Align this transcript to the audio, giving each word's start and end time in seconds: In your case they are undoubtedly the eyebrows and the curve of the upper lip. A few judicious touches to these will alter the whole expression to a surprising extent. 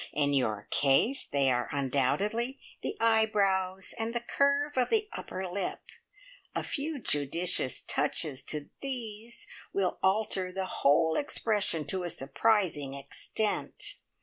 In 0.13 0.33
your 0.33 0.67
case 0.71 1.25
they 1.25 1.51
are 1.51 1.69
undoubtedly 1.71 2.59
the 2.81 2.97
eyebrows 2.99 3.93
and 3.99 4.15
the 4.15 4.19
curve 4.19 4.75
of 4.75 4.89
the 4.89 5.07
upper 5.13 5.47
lip. 5.47 5.79
A 6.55 6.63
few 6.63 6.97
judicious 6.97 7.81
touches 7.83 8.41
to 8.45 8.71
these 8.81 9.45
will 9.73 9.99
alter 10.01 10.51
the 10.51 10.65
whole 10.65 11.15
expression 11.15 11.85
to 11.85 12.01
a 12.01 12.09
surprising 12.09 12.95
extent. 12.95 13.97